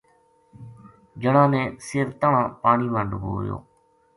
[1.21, 3.57] جنا نے سِر تہنا پانی ما ڈبویو